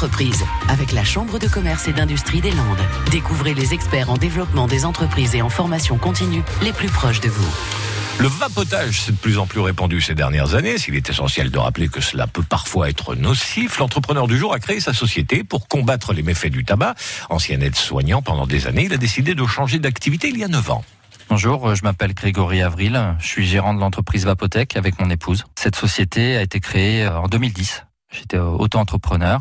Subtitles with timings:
[0.00, 2.80] entreprise avec la Chambre de commerce et d'industrie des Landes.
[3.10, 7.28] Découvrez les experts en développement des entreprises et en formation continue les plus proches de
[7.28, 7.46] vous.
[8.18, 10.78] Le vapotage s'est de plus en plus répandu ces dernières années.
[10.78, 14.58] S'il est essentiel de rappeler que cela peut parfois être nocif, l'entrepreneur du jour a
[14.58, 16.94] créé sa société pour combattre les méfaits du tabac.
[17.28, 20.70] Ancien aide-soignant pendant des années, il a décidé de changer d'activité il y a 9
[20.70, 20.84] ans.
[21.28, 25.44] Bonjour, je m'appelle Grégory Avril, je suis gérant de l'entreprise Vapotech avec mon épouse.
[25.56, 29.40] Cette société a été créée en 2010 J'étais auto-entrepreneur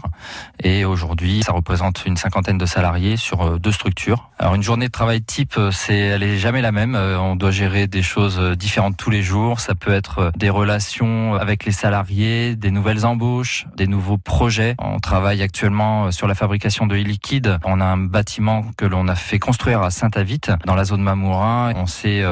[0.63, 4.29] et aujourd'hui, ça représente une cinquantaine de salariés sur euh, deux structures.
[4.37, 6.93] Alors une journée de travail type, euh, c'est elle est jamais la même.
[6.93, 9.59] Euh, on doit gérer des choses différentes tous les jours.
[9.59, 14.75] Ça peut être des relations avec les salariés, des nouvelles embauches, des nouveaux projets.
[14.77, 17.57] On travaille actuellement sur la fabrication de e-liquide.
[17.65, 21.73] On a un bâtiment que l'on a fait construire à Saint-Avit dans la zone Mamourin.
[21.75, 22.23] On s'est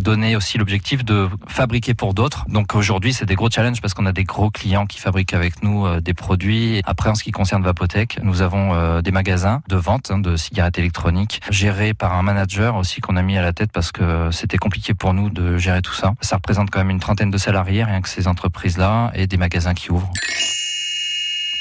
[0.00, 2.46] donné aussi l'objectif de fabriquer pour d'autres.
[2.48, 5.62] Donc aujourd'hui, c'est des gros challenges parce qu'on a des gros clients qui fabriquent avec
[5.62, 6.80] nous euh, des produits.
[6.84, 10.36] Après, en ce qui concerne Vapotech, nous avons euh, des magasins de vente hein, de
[10.36, 14.30] cigarettes électroniques gérés par un manager aussi qu'on a mis à la tête parce que
[14.30, 16.14] c'était compliqué pour nous de gérer tout ça.
[16.20, 19.74] Ça représente quand même une trentaine de salariés, rien que ces entreprises-là, et des magasins
[19.74, 20.10] qui ouvrent.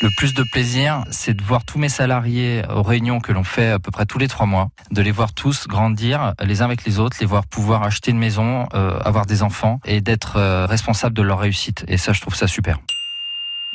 [0.01, 3.71] Le plus de plaisir, c'est de voir tous mes salariés aux réunions que l'on fait
[3.71, 6.85] à peu près tous les trois mois, de les voir tous grandir les uns avec
[6.85, 11.15] les autres, les voir pouvoir acheter une maison, euh, avoir des enfants et d'être responsable
[11.15, 11.83] de leur réussite.
[11.87, 12.77] Et ça, je trouve ça super.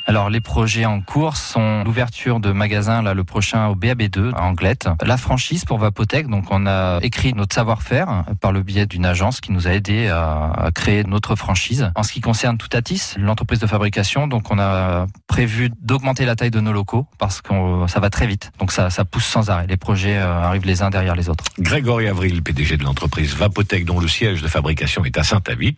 [0.06, 4.42] Alors les projets en cours sont l'ouverture de magasins là le prochain au BAB2 à
[4.42, 6.26] Anglette, la franchise pour Vapotech.
[6.28, 10.08] Donc on a écrit notre savoir-faire par le biais d'une agence qui nous a aidé
[10.08, 11.90] à, créer notre franchise.
[11.94, 16.50] En ce qui concerne Toutatis, l'entreprise de fabrication, donc on a prévu d'augmenter la taille
[16.50, 17.52] de nos locaux parce que
[17.86, 18.52] ça va très vite.
[18.58, 19.66] Donc ça, ça pousse sans arrêt.
[19.68, 21.44] Les projets euh, arrivent les uns derrière les autres.
[21.58, 25.76] Grégory Avril, PDG de l'entreprise Vapotech dont le siège de fabrication est à Saint-Avit.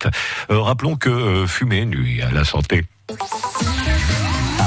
[0.49, 2.85] Euh, rappelons que euh, fumer nuit à la santé